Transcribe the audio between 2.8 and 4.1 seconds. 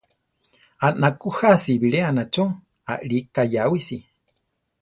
alí kayawísi.